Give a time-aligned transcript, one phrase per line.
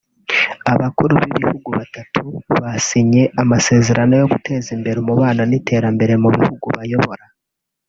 [0.73, 2.21] Abakuru b’ibihugu batatu
[2.61, 7.25] basinye amasezerano yo guteza imbere umubano n’iterambere mu bihugu bayobora